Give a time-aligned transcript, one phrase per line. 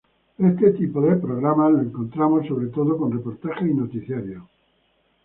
[0.39, 4.41] Este tipo de programas lo encontramos sobre todo con reportajes y noticiarios.